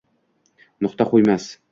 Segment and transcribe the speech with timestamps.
[0.85, 1.47] Nuqta qo’ymas